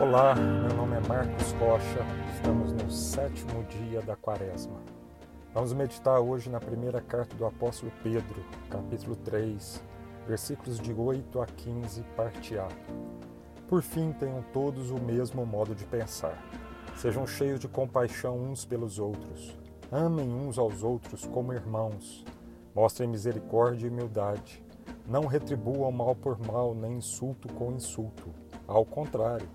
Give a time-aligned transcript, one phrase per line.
[0.00, 4.80] Olá, meu nome é Marcos Rocha, estamos no sétimo dia da Quaresma.
[5.52, 9.82] Vamos meditar hoje na primeira carta do apóstolo Pedro, capítulo 3,
[10.24, 12.68] versículos de 8 a 15, parte A.
[13.66, 16.38] Por fim, tenham todos o mesmo modo de pensar.
[16.94, 19.58] Sejam cheios de compaixão uns pelos outros.
[19.90, 22.24] Amem uns aos outros como irmãos.
[22.72, 24.64] Mostrem misericórdia e humildade.
[25.08, 28.32] Não retribuam mal por mal, nem insulto com insulto.
[28.68, 29.48] Ao contrário,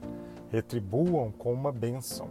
[0.53, 2.29] retribuam com uma bênção.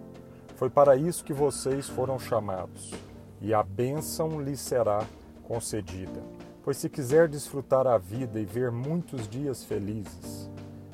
[0.55, 2.93] Foi para isso que vocês foram chamados,
[3.41, 5.05] e a bênção lhes será
[5.43, 6.23] concedida.
[6.62, 10.48] Pois se quiser desfrutar a vida e ver muitos dias felizes,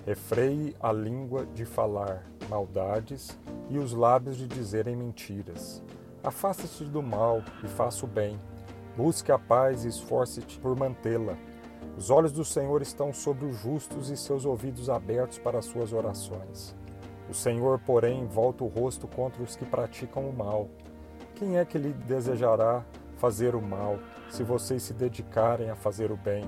[0.07, 5.83] refreie a língua de falar maldades e os lábios de dizerem mentiras.
[6.25, 8.39] Afasta-te do mal e faça o bem.
[8.97, 11.37] Busque a paz e esforce-te por mantê-la.
[11.95, 15.93] Os olhos do Senhor estão sobre os justos e seus ouvidos abertos para as suas
[15.93, 16.78] orações.
[17.29, 20.69] O Senhor, porém, volta o rosto contra os que praticam o mal.
[21.35, 22.85] Quem é que lhe desejará
[23.19, 23.99] fazer o mal,
[24.31, 26.45] se vocês se dedicarem a fazer o bem?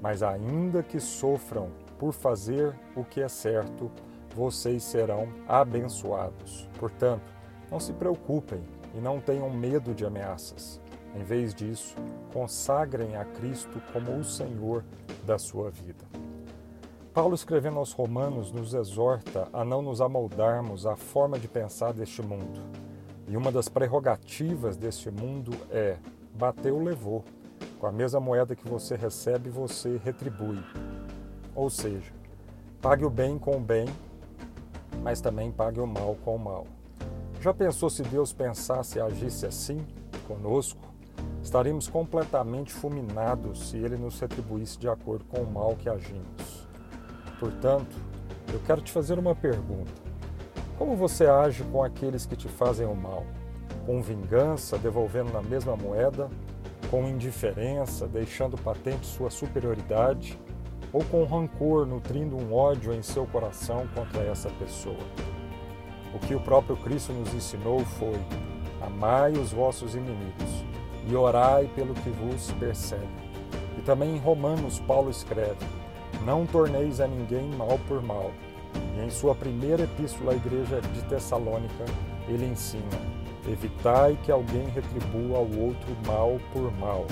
[0.00, 3.90] Mas ainda que sofram por fazer o que é certo,
[4.34, 6.68] vocês serão abençoados.
[6.78, 7.32] Portanto,
[7.70, 8.62] não se preocupem
[8.94, 10.80] e não tenham medo de ameaças.
[11.14, 11.96] Em vez disso,
[12.32, 14.84] consagrem a Cristo como o Senhor
[15.26, 16.09] da sua vida.
[17.12, 22.22] Paulo, escrevendo aos Romanos, nos exorta a não nos amoldarmos à forma de pensar deste
[22.22, 22.60] mundo.
[23.26, 25.96] E uma das prerrogativas deste mundo é:
[26.34, 27.24] bateu, levou.
[27.80, 30.62] Com a mesma moeda que você recebe, você retribui.
[31.52, 32.12] Ou seja,
[32.80, 33.86] pague o bem com o bem,
[35.02, 36.64] mas também pague o mal com o mal.
[37.40, 39.84] Já pensou se Deus pensasse e agisse assim
[40.28, 40.80] conosco?
[41.42, 46.59] Estaríamos completamente fulminados se Ele nos retribuísse de acordo com o mal que agimos.
[47.40, 47.96] Portanto,
[48.52, 49.90] eu quero te fazer uma pergunta.
[50.76, 53.24] Como você age com aqueles que te fazem o mal?
[53.86, 56.28] Com vingança, devolvendo na mesma moeda?
[56.90, 60.38] Com indiferença, deixando patente sua superioridade?
[60.92, 64.98] Ou com rancor, nutrindo um ódio em seu coração contra essa pessoa?
[66.14, 68.20] O que o próprio Cristo nos ensinou foi:
[68.82, 70.64] amai os vossos inimigos
[71.08, 73.08] e orai pelo que vos persegue.
[73.78, 75.79] E também em Romanos, Paulo escreve:
[76.24, 78.30] não torneis a ninguém mal por mal.
[78.96, 81.84] E em sua primeira epístola à igreja de Tessalônica,
[82.28, 82.84] ele ensina:
[83.48, 87.06] evitai que alguém retribua ao outro mal por mal.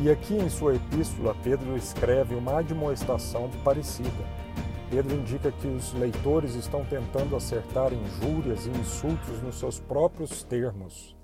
[0.00, 4.10] E aqui em sua epístola, Pedro escreve uma admoestação parecida.
[4.90, 11.16] Pedro indica que os leitores estão tentando acertar injúrias e insultos nos seus próprios termos.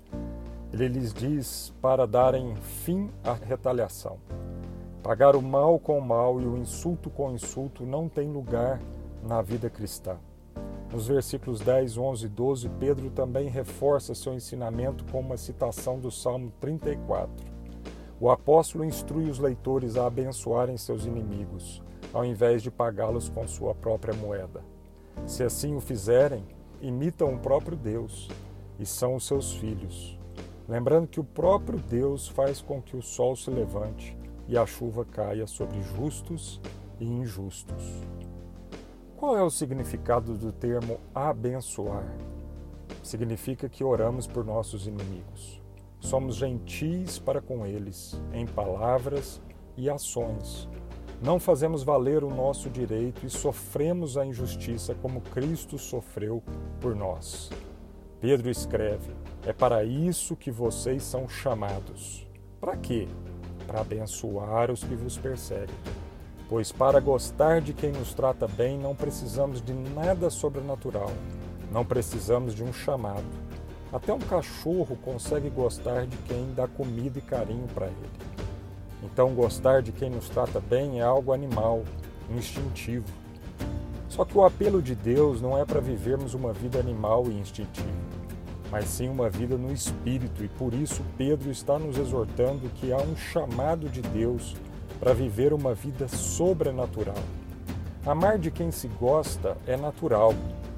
[0.73, 4.17] Ele lhes diz para darem fim à retaliação.
[5.03, 8.79] Pagar o mal com o mal e o insulto com o insulto não tem lugar
[9.23, 10.17] na vida cristã.
[10.93, 16.11] Nos versículos 10, 11 e 12, Pedro também reforça seu ensinamento com uma citação do
[16.11, 17.31] Salmo 34.
[18.19, 21.81] O apóstolo instrui os leitores a abençoarem seus inimigos,
[22.13, 24.63] ao invés de pagá-los com sua própria moeda.
[25.25, 26.45] Se assim o fizerem,
[26.79, 28.29] imitam o próprio Deus
[28.77, 30.15] e são os seus filhos.
[30.69, 35.05] Lembrando que o próprio Deus faz com que o sol se levante e a chuva
[35.05, 36.59] caia sobre justos
[36.99, 38.01] e injustos.
[39.17, 42.05] Qual é o significado do termo abençoar?
[43.03, 45.61] Significa que oramos por nossos inimigos.
[45.99, 49.39] Somos gentis para com eles, em palavras
[49.77, 50.67] e ações.
[51.21, 56.41] Não fazemos valer o nosso direito e sofremos a injustiça como Cristo sofreu
[56.79, 57.51] por nós.
[58.19, 59.13] Pedro escreve:
[59.45, 62.27] É para isso que vocês são chamados.
[62.59, 63.07] Para quê?
[63.71, 65.73] Para abençoar os que vos perseguem.
[66.49, 71.09] Pois para gostar de quem nos trata bem, não precisamos de nada sobrenatural,
[71.71, 73.23] não precisamos de um chamado.
[73.93, 78.11] Até um cachorro consegue gostar de quem dá comida e carinho para ele.
[79.03, 81.83] Então, gostar de quem nos trata bem é algo animal,
[82.29, 83.07] instintivo.
[84.09, 88.10] Só que o apelo de Deus não é para vivermos uma vida animal e instintiva
[88.71, 92.97] mas sim uma vida no Espírito, e por isso Pedro está nos exortando que há
[92.97, 94.55] um chamado de Deus
[94.97, 97.21] para viver uma vida sobrenatural.
[98.05, 100.33] Amar de quem se gosta é natural,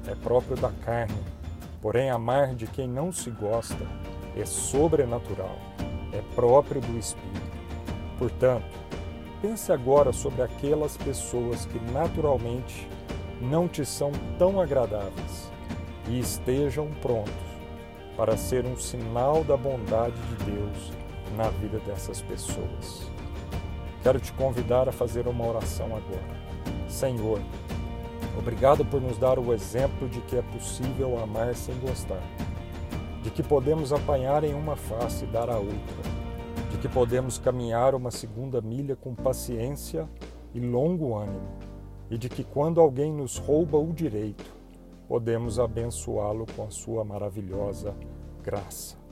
[0.08, 1.14] é próprio da carne,
[1.80, 3.86] porém, amar de quem não se gosta
[4.36, 5.56] é sobrenatural,
[6.12, 7.54] é próprio do Espírito.
[8.18, 8.76] Portanto,
[9.40, 12.88] pense agora sobre aquelas pessoas que naturalmente
[13.40, 15.50] não te são tão agradáveis
[16.08, 17.43] e estejam prontos
[18.16, 20.92] para ser um sinal da bondade de Deus
[21.36, 23.10] na vida dessas pessoas.
[24.02, 26.44] Quero te convidar a fazer uma oração agora.
[26.88, 27.40] Senhor,
[28.36, 32.20] Obrigado por nos dar o exemplo de que é possível amar sem gostar,
[33.22, 36.02] de que podemos apanhar em uma face e dar a outra,
[36.70, 40.08] de que podemos caminhar uma segunda milha com paciência
[40.52, 41.48] e longo ânimo,
[42.10, 44.52] e de que quando alguém nos rouba o direito,
[45.08, 47.94] podemos abençoá-lo com a sua maravilhosa
[48.42, 49.03] graça.